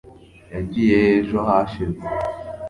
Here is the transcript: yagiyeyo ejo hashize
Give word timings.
yagiyeyo 0.53 1.09
ejo 1.19 1.37
hashize 1.47 2.03